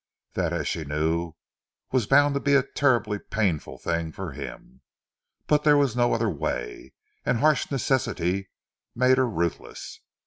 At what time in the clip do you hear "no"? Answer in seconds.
5.95-6.13